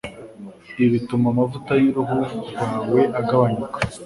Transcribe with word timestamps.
Ibi 0.75 0.87
bituma 0.95 1.25
amavuta 1.33 1.71
y'uruhu 1.81 2.17
rwawe 2.49 3.01
agabanyuka. 3.19 3.77